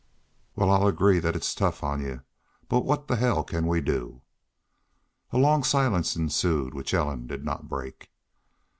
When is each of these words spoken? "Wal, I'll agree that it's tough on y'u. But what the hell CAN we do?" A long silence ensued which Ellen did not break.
"Wal, 0.55 0.71
I'll 0.71 0.87
agree 0.87 1.19
that 1.19 1.35
it's 1.35 1.53
tough 1.53 1.83
on 1.83 2.01
y'u. 2.01 2.23
But 2.67 2.85
what 2.85 3.07
the 3.07 3.17
hell 3.17 3.43
CAN 3.43 3.67
we 3.67 3.81
do?" 3.81 4.23
A 5.29 5.37
long 5.37 5.63
silence 5.63 6.15
ensued 6.15 6.73
which 6.73 6.91
Ellen 6.95 7.27
did 7.27 7.45
not 7.45 7.69
break. 7.69 8.09